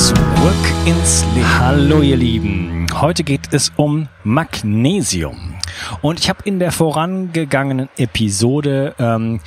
[0.00, 0.16] Zurück
[0.86, 1.58] ins Leben.
[1.58, 5.56] Hallo ihr Lieben, heute geht es um Magnesium.
[6.00, 9.40] Und ich habe in der vorangegangenen Episode ähm,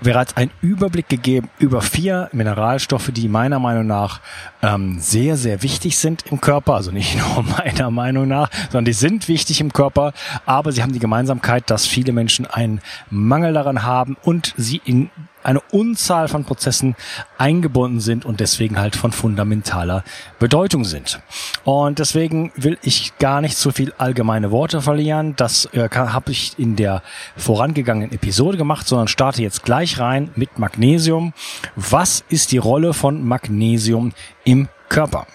[0.00, 4.22] bereits einen Überblick gegeben über vier Mineralstoffe, die meiner Meinung nach
[4.62, 6.76] ähm, sehr, sehr wichtig sind im Körper.
[6.76, 10.14] Also nicht nur meiner Meinung nach, sondern die sind wichtig im Körper,
[10.46, 15.10] aber sie haben die Gemeinsamkeit, dass viele Menschen einen Mangel daran haben und sie in
[15.42, 16.96] eine Unzahl von Prozessen
[17.38, 20.04] eingebunden sind und deswegen halt von fundamentaler
[20.38, 21.20] Bedeutung sind.
[21.64, 25.34] Und deswegen will ich gar nicht so viel allgemeine Worte verlieren.
[25.36, 27.02] Das äh, habe ich in der
[27.36, 31.32] vorangegangenen Episode gemacht, sondern starte jetzt gleich rein mit Magnesium.
[31.76, 34.12] Was ist die Rolle von Magnesium
[34.44, 35.26] im Körper?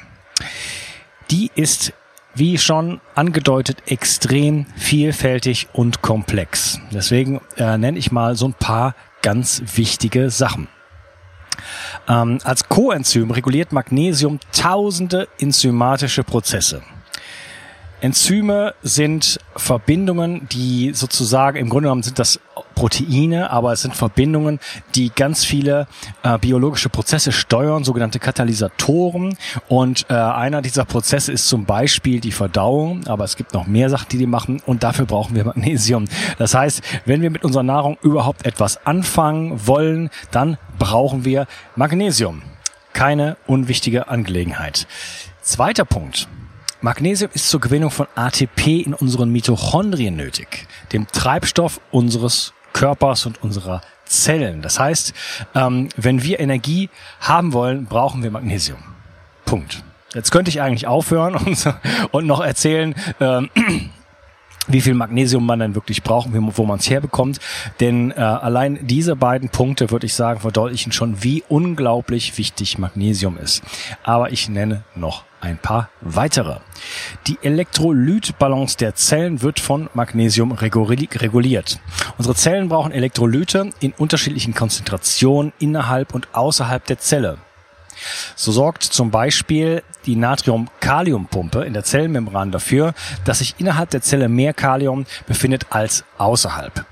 [1.31, 1.93] Die ist
[2.35, 6.79] wie schon angedeutet, extrem vielfältig und komplex.
[6.91, 8.93] Deswegen äh, nenne ich mal so ein paar
[9.25, 10.67] ganz wichtige Sachen.
[12.07, 16.83] Ähm, als Coenzym reguliert Magnesium tausende enzymatische Prozesse.
[18.01, 22.39] Enzyme sind Verbindungen, die sozusagen, im Grunde genommen sind das
[22.75, 24.59] Proteine, aber es sind Verbindungen,
[24.93, 25.87] die ganz viele
[26.23, 29.37] äh, biologische Prozesse steuern, sogenannte Katalysatoren.
[29.67, 33.89] Und äh, einer dieser Prozesse ist zum Beispiel die Verdauung, aber es gibt noch mehr
[33.89, 36.05] Sachen, die die machen und dafür brauchen wir Magnesium.
[36.37, 42.41] Das heißt, wenn wir mit unserer Nahrung überhaupt etwas anfangen wollen, dann brauchen wir Magnesium.
[42.93, 44.87] Keine unwichtige Angelegenheit.
[45.41, 46.27] Zweiter Punkt.
[46.81, 53.41] Magnesium ist zur Gewinnung von ATP in unseren Mitochondrien nötig, dem Treibstoff unseres Körpers und
[53.41, 54.61] unserer Zellen.
[54.61, 55.13] Das heißt,
[55.55, 56.89] ähm, wenn wir Energie
[57.21, 58.79] haben wollen, brauchen wir Magnesium.
[59.45, 59.81] Punkt.
[60.13, 61.73] Jetzt könnte ich eigentlich aufhören und,
[62.11, 63.49] und noch erzählen, ähm,
[64.67, 67.39] wie viel Magnesium man dann wirklich braucht, wo man es herbekommt.
[67.79, 73.37] Denn äh, allein diese beiden Punkte, würde ich sagen, verdeutlichen schon, wie unglaublich wichtig Magnesium
[73.37, 73.63] ist.
[74.03, 76.57] Aber ich nenne noch ein paar weitere.
[77.27, 81.79] Die Elektrolytbalance der Zellen wird von Magnesium reguliert.
[82.17, 87.37] Unsere Zellen brauchen Elektrolyte in unterschiedlichen Konzentrationen innerhalb und außerhalb der Zelle.
[88.35, 92.93] So sorgt zum Beispiel die Natrium-Kalium-Pumpe in der Zellmembran dafür,
[93.23, 96.85] dass sich innerhalb der Zelle mehr Kalium befindet als außerhalb.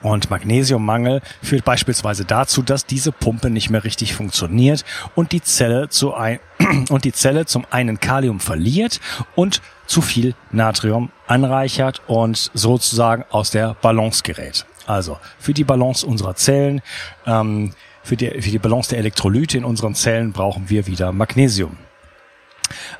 [0.00, 4.84] Und Magnesiummangel führt beispielsweise dazu, dass diese Pumpe nicht mehr richtig funktioniert
[5.16, 6.38] und die Zelle zu ein
[6.88, 9.00] und die Zelle zum einen Kalium verliert
[9.34, 14.66] und zu viel Natrium anreichert und sozusagen aus der Balance gerät.
[14.86, 16.80] Also für die Balance unserer Zellen
[17.26, 17.72] ähm,
[18.08, 21.76] für die, für die Balance der Elektrolyte in unseren Zellen brauchen wir wieder Magnesium.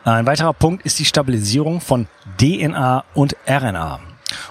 [0.04, 2.06] Ein weiterer Punkt ist die Stabilisierung von
[2.38, 4.00] DNA und RNA.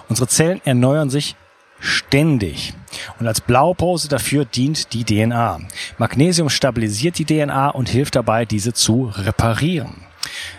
[0.08, 1.36] Unsere Zellen erneuern sich
[1.78, 2.74] ständig.
[3.20, 5.60] Und als Blaupause dafür dient die DNA.
[5.96, 10.08] Magnesium stabilisiert die DNA und hilft dabei, diese zu reparieren.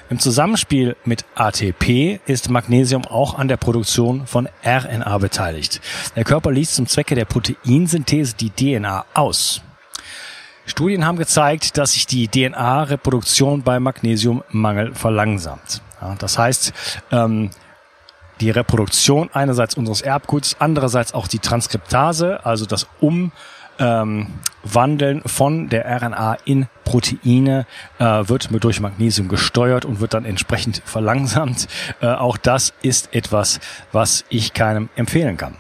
[0.10, 5.82] Im Zusammenspiel mit ATP ist Magnesium auch an der Produktion von RNA beteiligt.
[6.16, 9.62] Der Körper liest zum Zwecke der Proteinsynthese die DNA aus.
[10.70, 15.82] Studien haben gezeigt, dass sich die DNA-Reproduktion bei Magnesiummangel verlangsamt.
[16.00, 16.74] Ja, das heißt,
[17.12, 17.50] ähm,
[18.40, 24.22] die Reproduktion einerseits unseres Erbguts, andererseits auch die Transkriptase, also das Umwandeln
[25.26, 27.66] von der RNA in Proteine,
[27.98, 31.68] äh, wird durch Magnesium gesteuert und wird dann entsprechend verlangsamt.
[32.00, 33.60] Äh, auch das ist etwas,
[33.92, 35.56] was ich keinem empfehlen kann.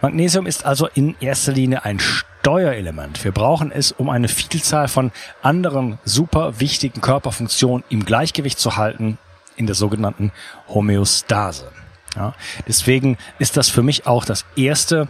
[0.00, 3.24] Magnesium ist also in erster Linie ein Steuerelement.
[3.24, 9.18] Wir brauchen es, um eine Vielzahl von anderen super wichtigen Körperfunktionen im Gleichgewicht zu halten,
[9.56, 10.32] in der sogenannten
[10.68, 11.70] Homöostase.
[12.14, 12.34] Ja,
[12.66, 15.08] deswegen ist das für mich auch das erste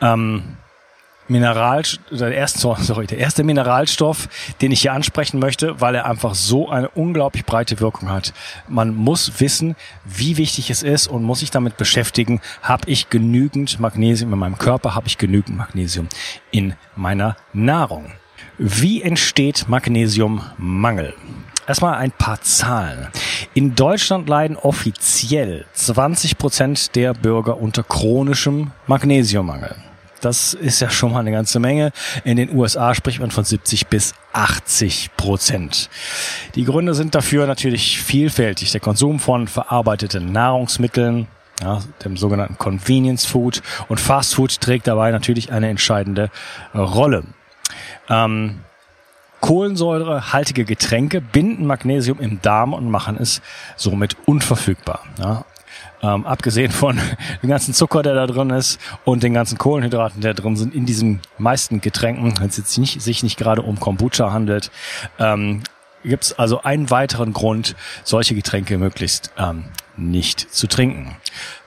[0.00, 0.56] ähm,
[1.28, 4.28] Mineral, der erste, sorry, der erste Mineralstoff,
[4.60, 8.32] den ich hier ansprechen möchte, weil er einfach so eine unglaublich breite Wirkung hat.
[8.68, 13.80] Man muss wissen, wie wichtig es ist und muss sich damit beschäftigen, habe ich genügend
[13.80, 16.08] Magnesium in meinem Körper, habe ich genügend Magnesium
[16.50, 18.12] in meiner Nahrung.
[18.58, 21.14] Wie entsteht Magnesiummangel?
[21.66, 23.08] Erstmal ein paar Zahlen.
[23.52, 29.74] In Deutschland leiden offiziell 20 Prozent der Bürger unter chronischem Magnesiummangel.
[30.20, 31.92] Das ist ja schon mal eine ganze Menge.
[32.24, 35.90] In den USA spricht man von 70 bis 80 Prozent.
[36.54, 38.72] Die Gründe sind dafür natürlich vielfältig.
[38.72, 41.26] Der Konsum von verarbeiteten Nahrungsmitteln,
[41.60, 46.30] ja, dem sogenannten Convenience Food und Fast Food trägt dabei natürlich eine entscheidende
[46.74, 47.24] Rolle.
[48.08, 48.60] Ähm,
[49.40, 53.42] Kohlensäurehaltige Getränke binden Magnesium im Darm und machen es
[53.76, 55.02] somit unverfügbar.
[55.18, 55.44] Ja.
[56.02, 56.98] Ähm, abgesehen von
[57.42, 60.86] dem ganzen Zucker, der da drin ist und den ganzen Kohlenhydraten, der drin sind in
[60.86, 64.70] diesen meisten Getränken, wenn es jetzt nicht, sich nicht gerade um Kombucha handelt,
[65.18, 65.62] ähm,
[66.04, 69.64] gibt es also einen weiteren Grund, solche Getränke möglichst ähm,
[69.96, 71.16] nicht zu trinken.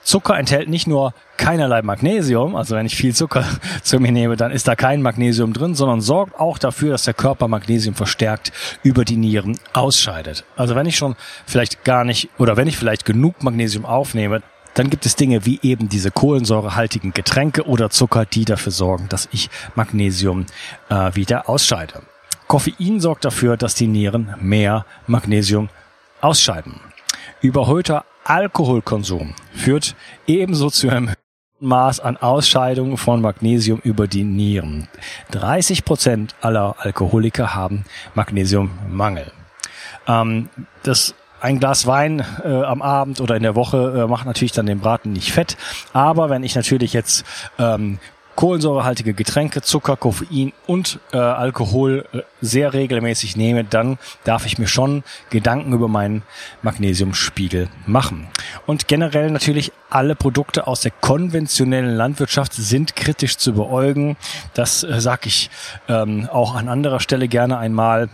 [0.02, 3.44] Zucker enthält nicht nur keinerlei Magnesium, also wenn ich viel Zucker
[3.82, 7.14] zu mir nehme, dann ist da kein Magnesium drin, sondern sorgt auch dafür, dass der
[7.14, 8.52] Körper Magnesium verstärkt
[8.82, 10.44] über die Nieren ausscheidet.
[10.56, 11.16] Also wenn ich schon
[11.46, 14.42] vielleicht gar nicht oder wenn ich vielleicht genug Magnesium aufnehme,
[14.74, 19.28] dann gibt es Dinge wie eben diese kohlensäurehaltigen Getränke oder Zucker, die dafür sorgen, dass
[19.32, 20.46] ich Magnesium
[20.88, 22.02] äh, wieder ausscheide.
[22.46, 25.68] Koffein sorgt dafür, dass die Nieren mehr Magnesium
[26.20, 26.80] ausscheiden.
[27.40, 29.94] Überhöhter Alkoholkonsum führt
[30.26, 31.14] ebenso zu einem
[31.60, 34.88] Maß an Ausscheidung von Magnesium über die Nieren.
[35.32, 37.84] 30 Prozent aller Alkoholiker haben
[38.14, 39.30] Magnesiummangel.
[40.06, 40.48] Ähm,
[40.82, 44.66] das ein Glas Wein äh, am Abend oder in der Woche äh, macht natürlich dann
[44.66, 45.56] den Braten nicht fett.
[45.92, 47.24] Aber wenn ich natürlich jetzt
[47.58, 47.98] ähm,
[48.40, 54.66] kohlensäurehaltige Getränke, Zucker, Koffein und äh, Alkohol äh, sehr regelmäßig nehme, dann darf ich mir
[54.66, 56.22] schon Gedanken über meinen
[56.62, 58.28] Magnesiumspiegel machen.
[58.64, 64.16] Und generell natürlich alle Produkte aus der konventionellen Landwirtschaft sind kritisch zu beäugen.
[64.54, 65.50] Das äh, sage ich
[65.88, 68.08] ähm, auch an anderer Stelle gerne einmal.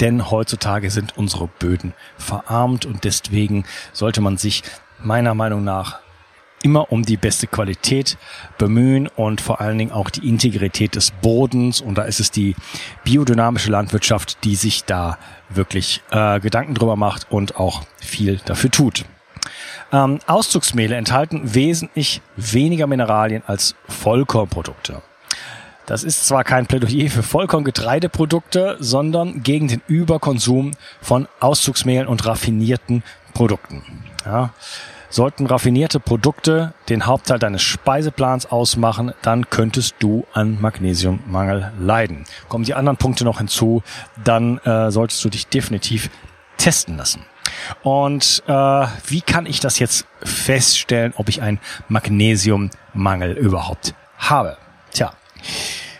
[0.00, 4.62] Denn heutzutage sind unsere Böden verarmt und deswegen sollte man sich
[5.02, 6.00] meiner Meinung nach
[6.62, 8.16] immer um die beste Qualität
[8.58, 11.80] bemühen und vor allen Dingen auch die Integrität des Bodens.
[11.80, 12.54] Und da ist es die
[13.04, 15.18] biodynamische Landwirtschaft, die sich da
[15.48, 19.04] wirklich äh, Gedanken drüber macht und auch viel dafür tut.
[19.92, 25.02] Ähm, Auszugsmehle enthalten wesentlich weniger Mineralien als Vollkornprodukte.
[25.86, 33.02] Das ist zwar kein Plädoyer für Vollkorngetreideprodukte, sondern gegen den Überkonsum von Auszugsmehlen und raffinierten
[33.34, 33.82] Produkten.
[34.24, 34.54] Ja.
[35.12, 42.24] Sollten raffinierte Produkte den Hauptteil deines Speiseplans ausmachen, dann könntest du an Magnesiummangel leiden.
[42.48, 43.82] Kommen die anderen Punkte noch hinzu,
[44.24, 46.08] dann äh, solltest du dich definitiv
[46.56, 47.26] testen lassen.
[47.82, 48.52] Und äh,
[49.06, 54.56] wie kann ich das jetzt feststellen, ob ich einen Magnesiummangel überhaupt habe?
[54.92, 55.12] Tja,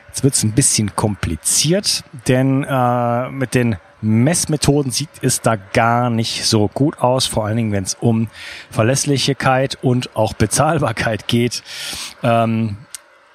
[0.08, 6.44] jetzt wird's ein bisschen kompliziert, denn äh, mit den Messmethoden sieht es da gar nicht
[6.44, 8.28] so gut aus, vor allen Dingen, wenn es um
[8.70, 11.62] Verlässlichkeit und auch Bezahlbarkeit geht.
[12.22, 12.76] Ähm,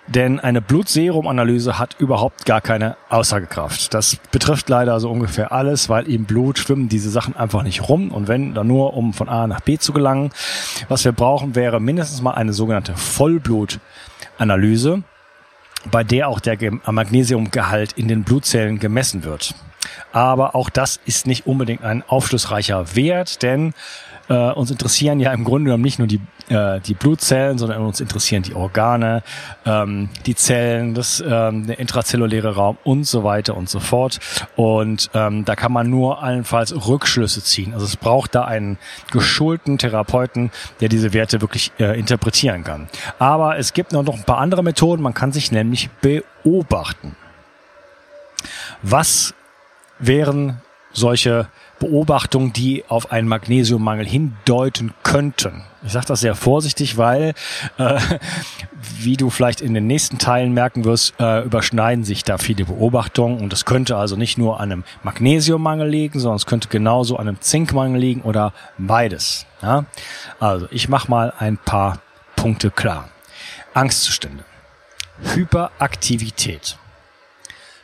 [0.07, 3.93] denn eine Blutserumanalyse hat überhaupt gar keine Aussagekraft.
[3.93, 8.11] Das betrifft leider so ungefähr alles, weil im Blut schwimmen diese Sachen einfach nicht rum
[8.11, 10.29] und wenn dann nur, um von A nach B zu gelangen.
[10.87, 15.03] Was wir brauchen, wäre mindestens mal eine sogenannte Vollblutanalyse,
[15.91, 16.57] bei der auch der
[16.89, 19.55] Magnesiumgehalt in den Blutzellen gemessen wird.
[20.11, 23.73] Aber auch das ist nicht unbedingt ein aufschlussreicher Wert, denn
[24.29, 26.19] äh, uns interessieren ja im Grunde genommen nicht nur die,
[26.49, 29.23] äh, die Blutzellen, sondern uns interessieren die Organe,
[29.65, 34.19] ähm, die Zellen, das, ähm, der intrazelluläre Raum und so weiter und so fort.
[34.55, 37.73] Und ähm, da kann man nur allenfalls Rückschlüsse ziehen.
[37.73, 38.77] Also es braucht da einen
[39.11, 42.89] geschulten Therapeuten, der diese Werte wirklich äh, interpretieren kann.
[43.19, 45.01] Aber es gibt noch ein paar andere Methoden.
[45.01, 47.15] Man kann sich nämlich beobachten.
[48.81, 49.33] Was
[49.99, 50.61] wären
[50.93, 51.47] solche
[51.79, 55.63] Beobachtungen, die auf einen Magnesiummangel hindeuten könnten.
[55.85, 57.33] Ich sage das sehr vorsichtig, weil,
[57.77, 57.99] äh,
[58.97, 63.39] wie du vielleicht in den nächsten Teilen merken wirst, äh, überschneiden sich da viele Beobachtungen
[63.39, 67.27] und es könnte also nicht nur an einem Magnesiummangel liegen, sondern es könnte genauso an
[67.27, 69.45] einem Zinkmangel liegen oder beides.
[69.61, 69.85] Ja?
[70.39, 71.99] Also ich mache mal ein paar
[72.35, 73.09] Punkte klar.
[73.75, 74.43] Angstzustände,
[75.35, 76.77] Hyperaktivität,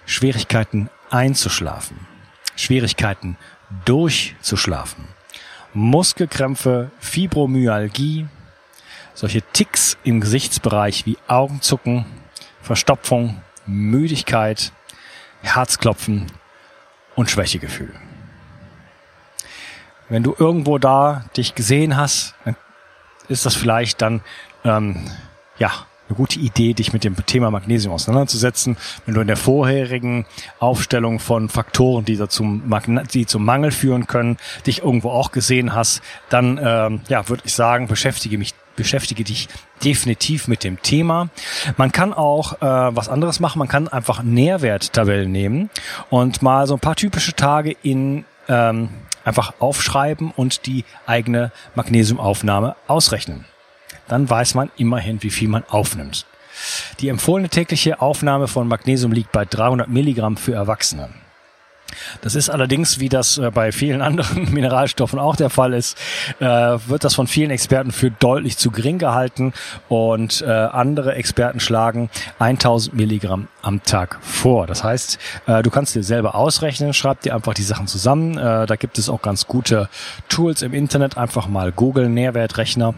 [0.05, 1.99] Schwierigkeiten einzuschlafen,
[2.55, 3.37] Schwierigkeiten
[3.85, 5.07] durchzuschlafen,
[5.73, 8.27] Muskelkrämpfe, Fibromyalgie,
[9.13, 12.05] solche Ticks im Gesichtsbereich wie Augenzucken,
[12.61, 14.71] Verstopfung, Müdigkeit,
[15.41, 16.31] Herzklopfen
[17.15, 17.93] und Schwächegefühl.
[20.09, 22.35] Wenn du irgendwo da dich gesehen hast,
[23.27, 24.21] ist das vielleicht dann
[24.63, 25.09] ähm,
[25.59, 25.71] ja
[26.09, 28.77] eine gute Idee, dich mit dem Thema Magnesium auseinanderzusetzen.
[29.05, 30.25] Wenn du in der vorherigen
[30.59, 32.71] Aufstellung von Faktoren, die, zum,
[33.13, 37.53] die zum Mangel führen können, dich irgendwo auch gesehen hast, dann ähm, ja, würde ich
[37.53, 39.49] sagen, beschäftige mich beschäftige dich
[39.83, 41.29] definitiv mit dem Thema.
[41.77, 43.59] Man kann auch äh, was anderes machen.
[43.59, 45.69] Man kann einfach Nährwerttabellen nehmen
[46.09, 48.89] und mal so ein paar typische Tage in ähm,
[49.23, 53.45] einfach aufschreiben und die eigene Magnesiumaufnahme ausrechnen.
[54.07, 56.25] Dann weiß man immerhin, wie viel man aufnimmt.
[56.99, 61.09] Die empfohlene tägliche Aufnahme von Magnesium liegt bei 300 Milligramm für Erwachsene.
[62.21, 65.97] Das ist allerdings, wie das äh, bei vielen anderen Mineralstoffen auch der Fall ist,
[66.39, 69.53] äh, wird das von vielen Experten für deutlich zu gering gehalten
[69.89, 74.67] und äh, andere Experten schlagen 1000 Milligramm am Tag vor.
[74.67, 78.35] Das heißt, du kannst dir selber ausrechnen, schreib dir einfach die Sachen zusammen.
[78.35, 79.89] Da gibt es auch ganz gute
[80.27, 81.17] Tools im Internet.
[81.17, 82.95] Einfach mal Google Nährwertrechner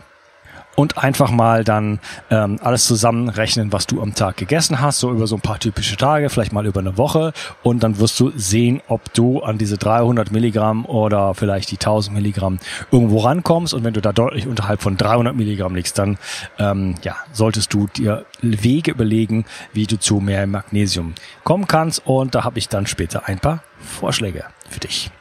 [0.76, 5.28] und einfach mal dann ähm, alles zusammenrechnen, was du am Tag gegessen hast, so über
[5.28, 7.34] so ein paar typische Tage, vielleicht mal über eine Woche.
[7.64, 12.16] Und dann wirst du sehen, ob du an diese 300 Milligramm oder vielleicht die 1000
[12.16, 12.60] Milligramm
[12.92, 13.74] irgendwo rankommst.
[13.74, 16.18] Und wenn du da deutlich unterhalb von 300 Milligramm liegst, dann
[16.60, 21.14] ähm, ja, solltest du dir Wege überlegen, wie du zu mehr Magnesium
[21.44, 22.06] kommen kannst.
[22.06, 25.12] Und da habe ich dann später ein paar Vorschläge für dich.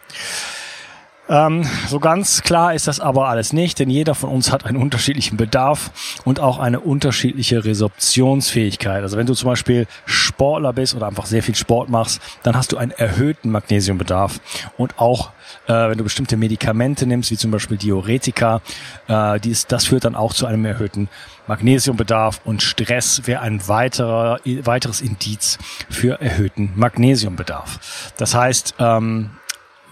[1.28, 4.76] Ähm, so ganz klar ist das aber alles nicht, denn jeder von uns hat einen
[4.76, 9.02] unterschiedlichen Bedarf und auch eine unterschiedliche Resorptionsfähigkeit.
[9.02, 12.72] Also wenn du zum Beispiel Sportler bist oder einfach sehr viel Sport machst, dann hast
[12.72, 14.40] du einen erhöhten Magnesiumbedarf.
[14.76, 15.30] Und auch
[15.66, 18.60] äh, wenn du bestimmte Medikamente nimmst, wie zum Beispiel Diuretika,
[19.08, 21.08] äh, dies, das führt dann auch zu einem erhöhten
[21.46, 25.58] Magnesiumbedarf und Stress wäre ein weiterer, weiteres Indiz
[25.90, 28.12] für erhöhten Magnesiumbedarf.
[28.16, 29.30] Das heißt, ähm,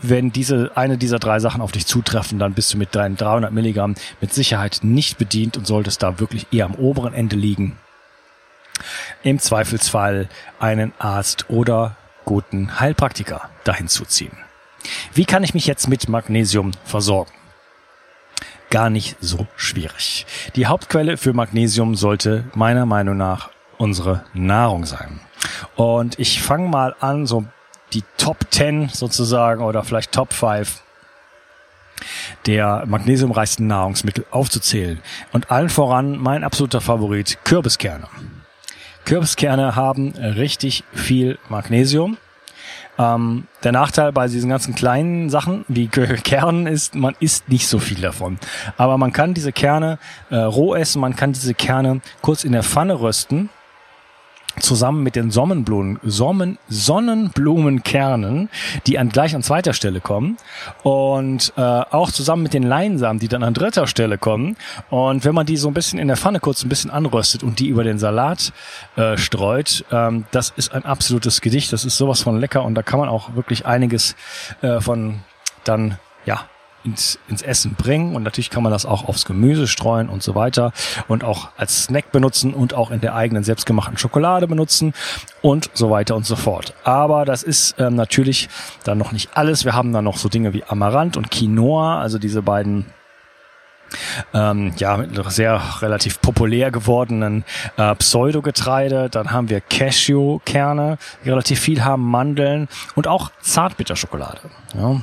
[0.03, 3.53] wenn diese eine dieser drei Sachen auf dich zutreffen, dann bist du mit deinen 300
[3.53, 7.79] Milligramm mit Sicherheit nicht bedient und solltest da wirklich eher am oberen Ende liegen.
[9.23, 10.29] Im Zweifelsfall
[10.59, 14.05] einen Arzt oder guten Heilpraktiker dahin zu.
[15.15, 17.33] Wie kann ich mich jetzt mit Magnesium versorgen?
[18.71, 20.27] Gar nicht so schwierig.
[20.57, 25.21] Die Hauptquelle für Magnesium sollte meiner Meinung nach unsere Nahrung sein.
[25.77, 27.45] Und ich fange mal an, so
[27.93, 30.83] die Top 10 sozusagen oder vielleicht Top 5
[32.47, 35.01] der magnesiumreichsten Nahrungsmittel aufzuzählen.
[35.33, 38.09] Und allen voran mein absoluter Favorit Kürbiskerne.
[39.05, 42.17] Kürbiskerne haben richtig viel Magnesium.
[42.99, 47.79] Ähm, der Nachteil bei diesen ganzen kleinen Sachen wie Kernen ist, man isst nicht so
[47.79, 48.39] viel davon.
[48.77, 49.99] Aber man kann diese Kerne
[50.31, 53.49] äh, roh essen, man kann diese Kerne kurz in der Pfanne rösten
[54.61, 58.49] zusammen mit den Sonnenblumen, Sonnen, Sonnenblumenkernen,
[58.87, 60.37] die an gleich an zweiter Stelle kommen
[60.83, 64.57] und äh, auch zusammen mit den Leinsamen, die dann an dritter Stelle kommen.
[64.91, 67.59] Und wenn man die so ein bisschen in der Pfanne kurz ein bisschen anröstet und
[67.59, 68.53] die über den Salat
[68.97, 71.73] äh, streut, ähm, das ist ein absolutes Gedicht.
[71.73, 74.17] Das ist sowas von lecker und da kann man auch wirklich einiges
[74.61, 75.21] äh, von
[75.65, 76.41] dann ja
[76.85, 80.35] ins, ins Essen bringen und natürlich kann man das auch aufs Gemüse streuen und so
[80.35, 80.73] weiter
[81.09, 84.95] und auch als Snack benutzen und auch in der eigenen selbstgemachten Schokolade benutzen
[85.41, 86.75] und so weiter und so fort.
[86.85, 88.49] Aber das ist ähm, natürlich
[88.85, 89.65] dann noch nicht alles.
[89.65, 92.87] Wir haben dann noch so Dinge wie Amaranth und Quinoa, also diese beiden
[94.33, 97.45] ähm, ja, mit sehr relativ populär gewordenen
[97.77, 99.09] äh, Pseudogetreide.
[99.11, 104.41] Dann haben wir Cashewkerne, die relativ viel haben, Mandeln und auch Zartbitterschokolade.
[104.75, 105.01] Ja,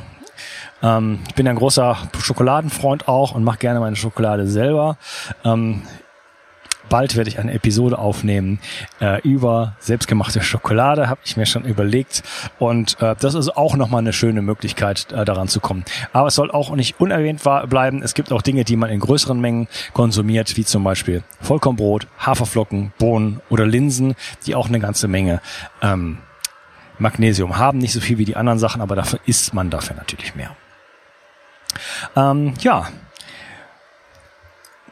[0.81, 4.97] ähm, ich bin ein großer Schokoladenfreund auch und mache gerne meine Schokolade selber.
[5.43, 5.83] Ähm,
[6.89, 8.59] bald werde ich eine Episode aufnehmen
[8.99, 12.23] äh, über selbstgemachte Schokolade, habe ich mir schon überlegt.
[12.57, 15.85] Und äh, das ist auch nochmal eine schöne Möglichkeit, äh, daran zu kommen.
[16.11, 18.01] Aber es soll auch nicht unerwähnt bleiben.
[18.01, 22.91] Es gibt auch Dinge, die man in größeren Mengen konsumiert, wie zum Beispiel Vollkornbrot, Haferflocken,
[22.97, 25.41] Bohnen oder Linsen, die auch eine ganze Menge
[25.81, 26.17] ähm,
[26.97, 27.77] Magnesium haben.
[27.77, 30.55] Nicht so viel wie die anderen Sachen, aber dafür isst man dafür natürlich mehr.
[32.15, 32.87] Ähm, ja.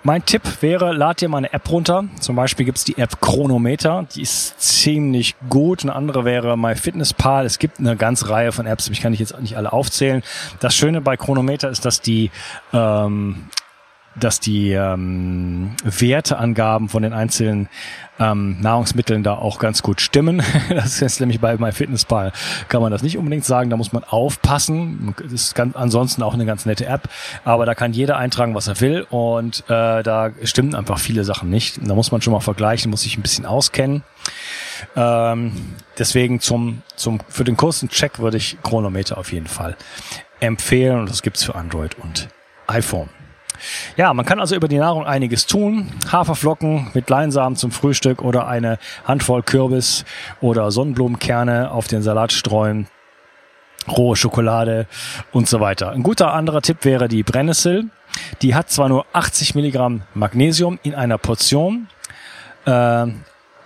[0.03, 2.05] Mein Tipp wäre, lad dir mal eine App runter.
[2.21, 4.05] Zum Beispiel gibt's die App Chronometer.
[4.15, 5.83] Die ist ziemlich gut.
[5.83, 7.45] Eine andere wäre MyFitnessPal.
[7.45, 10.23] Es gibt eine ganze Reihe von Apps, ich kann ich jetzt nicht alle aufzählen.
[10.59, 12.31] Das Schöne bei Chronometer ist, dass die
[12.71, 13.49] ähm,
[14.19, 17.69] dass die ähm, Werteangaben von den einzelnen
[18.19, 20.41] ähm, Nahrungsmitteln da auch ganz gut stimmen.
[20.69, 22.31] Das ist nämlich bei MyFitnessPal
[22.67, 23.69] kann man das nicht unbedingt sagen.
[23.69, 25.15] Da muss man aufpassen.
[25.21, 27.09] Das ist ganz, ansonsten auch eine ganz nette App,
[27.43, 31.49] aber da kann jeder eintragen, was er will und äh, da stimmen einfach viele Sachen
[31.49, 31.79] nicht.
[31.83, 34.03] Da muss man schon mal vergleichen, muss sich ein bisschen auskennen.
[34.95, 35.53] Ähm,
[35.97, 39.75] deswegen zum, zum, für den kurzen Check würde ich Chronometer auf jeden Fall
[40.39, 42.29] empfehlen und das gibt's für Android und
[42.67, 43.09] iPhone.
[43.95, 45.91] Ja, man kann also über die Nahrung einiges tun.
[46.11, 50.05] Haferflocken mit Leinsamen zum Frühstück oder eine Handvoll Kürbis
[50.41, 52.87] oder Sonnenblumenkerne auf den Salat streuen.
[53.87, 54.87] Rohe Schokolade
[55.31, 55.91] und so weiter.
[55.91, 57.85] Ein guter anderer Tipp wäre die Brennnessel.
[58.41, 61.87] Die hat zwar nur 80 Milligramm Magnesium in einer Portion,
[62.65, 63.05] äh,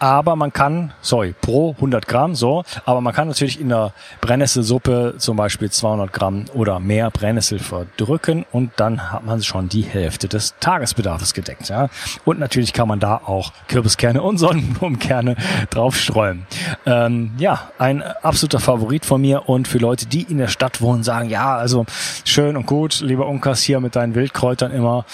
[0.01, 5.13] aber man kann, sorry, pro 100 Gramm, so, aber man kann natürlich in der Brennnesselsuppe
[5.19, 10.27] zum Beispiel 200 Gramm oder mehr Brennnessel verdrücken und dann hat man schon die Hälfte
[10.27, 11.69] des Tagesbedarfs gedeckt.
[11.69, 11.89] Ja.
[12.25, 15.35] Und natürlich kann man da auch Kürbiskerne und Sonnenblumenkerne
[15.69, 16.47] draufstreuen.
[16.87, 21.03] Ähm, ja, ein absoluter Favorit von mir und für Leute, die in der Stadt wohnen,
[21.03, 21.85] sagen, ja, also
[22.25, 25.05] schön und gut, lieber Unkas hier mit deinen Wildkräutern immer,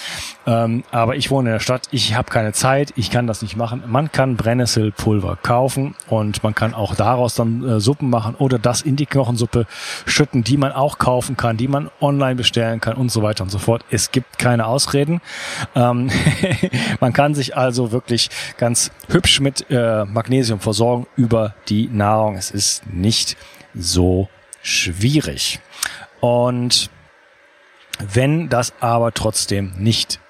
[0.46, 3.54] ähm, aber ich wohne in der Stadt, ich habe keine Zeit, ich kann das nicht
[3.54, 3.82] machen.
[3.86, 8.58] Man kann Brennnessel Brennnessel kaufen und man kann auch daraus dann äh, Suppen machen oder
[8.58, 9.66] das in die Knochensuppe
[10.06, 13.50] schütten, die man auch kaufen kann, die man online bestellen kann und so weiter und
[13.50, 13.84] so fort.
[13.90, 15.20] Es gibt keine Ausreden.
[15.74, 16.10] Ähm
[17.00, 22.36] man kann sich also wirklich ganz hübsch mit äh, Magnesium versorgen über die Nahrung.
[22.36, 23.36] Es ist nicht
[23.74, 24.28] so
[24.62, 25.60] schwierig.
[26.20, 26.90] Und
[27.98, 30.20] wenn das aber trotzdem nicht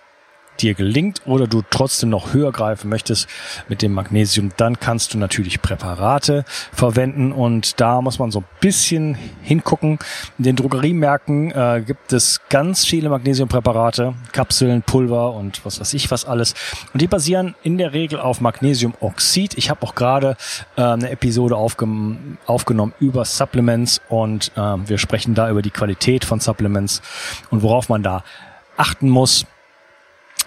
[0.62, 3.28] dir gelingt oder du trotzdem noch höher greifen möchtest
[3.68, 8.46] mit dem Magnesium, dann kannst du natürlich Präparate verwenden und da muss man so ein
[8.60, 9.98] bisschen hingucken.
[10.38, 16.10] In den Drogeriemärkten äh, gibt es ganz viele Magnesiumpräparate, Kapseln, Pulver und was weiß ich
[16.10, 16.54] was alles.
[16.92, 19.56] Und die basieren in der Regel auf Magnesiumoxid.
[19.56, 20.36] Ich habe auch gerade
[20.76, 21.88] äh, eine Episode aufge
[22.46, 27.02] aufgenommen über Supplements und äh, wir sprechen da über die Qualität von Supplements
[27.50, 28.24] und worauf man da
[28.76, 29.46] achten muss.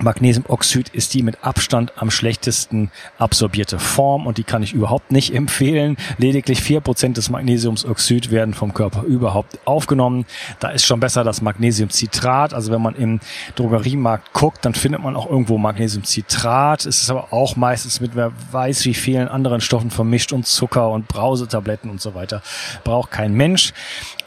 [0.03, 5.33] Magnesiumoxid ist die mit Abstand am schlechtesten absorbierte Form und die kann ich überhaupt nicht
[5.35, 5.97] empfehlen.
[6.17, 10.25] Lediglich vier Prozent des Magnesiumoxid werden vom Körper überhaupt aufgenommen.
[10.59, 12.53] Da ist schon besser das Magnesiumcitrat.
[12.53, 13.19] Also wenn man im
[13.55, 16.85] Drogeriemarkt guckt, dann findet man auch irgendwo Magnesiumcitrat.
[16.85, 20.89] Es ist aber auch meistens mit wer weiß wie vielen anderen Stoffen vermischt und Zucker
[20.89, 22.41] und Brausetabletten und so weiter.
[22.83, 23.73] Braucht kein Mensch.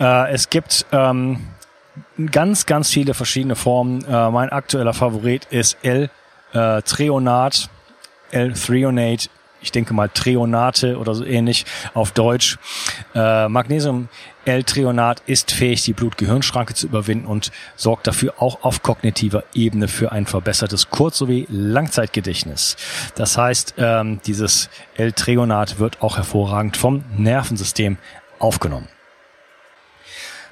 [0.00, 1.38] Äh, es gibt ähm,
[2.30, 4.04] ganz, ganz viele verschiedene Formen.
[4.04, 7.68] Äh, mein aktueller Favorit ist L-Treonat,
[8.30, 9.28] äh, L-Threonate.
[9.60, 12.58] Ich denke mal Treonate oder so ähnlich auf Deutsch.
[13.14, 14.08] Äh, Magnesium
[14.44, 20.12] L-Treonat ist fähig, die Blut-Gehirn-Schranke zu überwinden und sorgt dafür auch auf kognitiver Ebene für
[20.12, 22.76] ein verbessertes Kurz- sowie Langzeitgedächtnis.
[23.14, 27.97] Das heißt, ähm, dieses L-Treonat wird auch hervorragend vom Nervensystem
[28.38, 28.88] aufgenommen.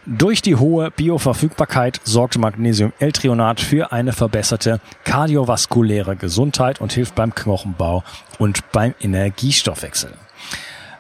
[0.05, 8.03] Durch die hohe Bioverfügbarkeit sorgt Magnesium-L-Trionat für eine verbesserte kardiovaskuläre Gesundheit und hilft beim Knochenbau
[8.41, 10.11] und beim Energiestoffwechsel.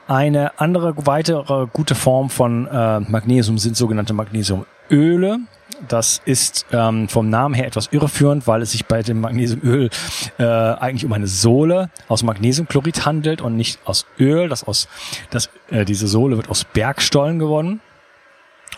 [0.06, 5.40] Eine andere weitere gute Form von äh, Magnesium sind sogenannte Magnesiumöle.
[5.88, 9.90] Das ist ähm, vom Namen her etwas irreführend, weil es sich bei dem Magnesiumöl
[10.38, 14.48] äh, eigentlich um eine Sohle aus Magnesiumchlorid handelt und nicht aus Öl.
[14.48, 14.86] Das aus,
[15.30, 17.80] das, äh, diese Sohle wird aus Bergstollen gewonnen.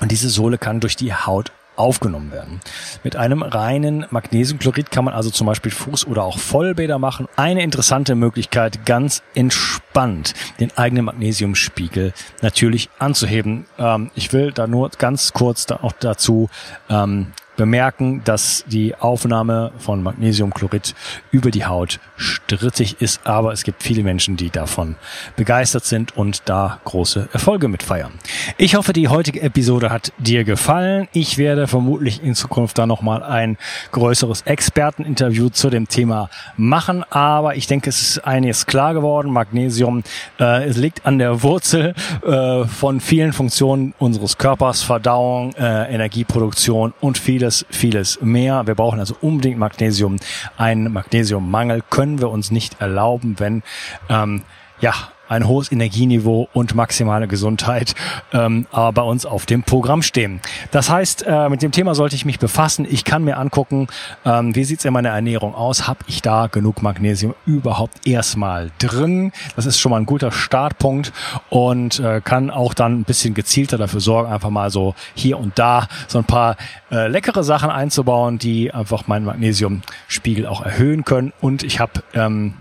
[0.00, 2.60] Und diese Sohle kann durch die Haut aufgenommen werden.
[3.02, 7.26] Mit einem reinen Magnesiumchlorid kann man also zum Beispiel Fuß- oder auch Vollbäder machen.
[7.36, 13.66] Eine interessante Möglichkeit, ganz entspannt den eigenen Magnesiumspiegel natürlich anzuheben.
[13.78, 16.48] Ähm, ich will da nur ganz kurz da auch dazu
[16.88, 20.94] ähm, bemerken, dass die Aufnahme von Magnesiumchlorid
[21.30, 24.96] über die Haut strittig ist, aber es gibt viele Menschen, die davon
[25.36, 28.12] begeistert sind und da große Erfolge mit feiern.
[28.58, 31.08] Ich hoffe, die heutige Episode hat dir gefallen.
[31.12, 33.56] Ich werde vermutlich in Zukunft da nochmal ein
[33.92, 39.30] größeres Experteninterview zu dem Thema machen, aber ich denke, es ist einiges klar geworden.
[39.30, 40.02] Magnesium,
[40.40, 41.94] äh, es liegt an der Wurzel
[42.26, 48.66] äh, von vielen Funktionen unseres Körpers, Verdauung, äh, Energieproduktion und viele vieles, vieles mehr.
[48.66, 50.16] Wir brauchen also unbedingt Magnesium.
[50.56, 53.62] Einen Magnesiummangel können wir uns nicht erlauben, wenn
[54.08, 54.42] ähm,
[54.80, 54.94] ja
[55.28, 57.94] ein hohes Energieniveau und maximale Gesundheit
[58.32, 60.40] ähm, aber bei uns auf dem Programm stehen.
[60.70, 62.86] Das heißt, äh, mit dem Thema sollte ich mich befassen.
[62.88, 63.88] Ich kann mir angucken,
[64.24, 65.86] ähm, wie sieht's in meiner Ernährung aus?
[65.86, 69.32] Habe ich da genug Magnesium überhaupt erstmal drin?
[69.56, 71.12] Das ist schon mal ein guter Startpunkt
[71.50, 75.58] und äh, kann auch dann ein bisschen gezielter dafür sorgen, einfach mal so hier und
[75.58, 76.56] da so ein paar
[76.90, 81.32] äh, leckere Sachen einzubauen, die einfach meinen Magnesiumspiegel auch erhöhen können.
[81.40, 82.54] Und ich habe ähm,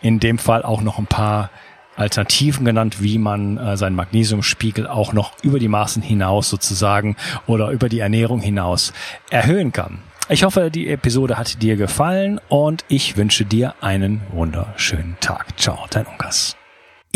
[0.00, 1.50] in dem Fall auch noch ein paar
[1.96, 7.70] Alternativen genannt, wie man äh, seinen Magnesiumspiegel auch noch über die Maßen hinaus sozusagen oder
[7.70, 8.92] über die Ernährung hinaus
[9.30, 9.98] erhöhen kann.
[10.28, 15.58] Ich hoffe, die Episode hat dir gefallen und ich wünsche dir einen wunderschönen Tag.
[15.58, 16.56] Ciao, dein Unkas.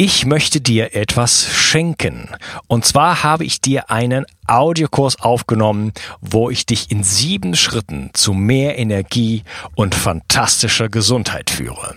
[0.00, 2.28] Ich möchte dir etwas schenken.
[2.68, 8.32] Und zwar habe ich dir einen Audiokurs aufgenommen, wo ich dich in sieben Schritten zu
[8.32, 9.42] mehr Energie
[9.74, 11.96] und fantastischer Gesundheit führe.